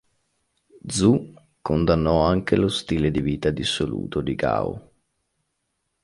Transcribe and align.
Zhou 0.89 1.31
condannò 1.61 2.23
anche 2.25 2.55
lo 2.55 2.69
stile 2.69 3.11
di 3.11 3.21
vita 3.21 3.51
dissoluto 3.51 4.21
di 4.21 4.33
Gao. 4.33 4.91